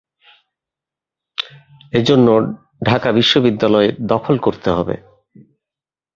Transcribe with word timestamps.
এ 1.93 1.99
জন্য 2.03 2.27
ঢাকা 2.85 3.09
বিশ্ববিদ্যালয় 3.11 3.89
দখল 4.03 4.35
করতে 4.37 4.69
হবে। 4.71 4.95